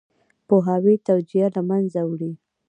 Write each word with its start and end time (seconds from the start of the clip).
پوهاوی 0.47 0.95
توجیه 1.07 1.47
له 1.55 1.61
منځه 1.69 2.01
وړي. 2.09 2.31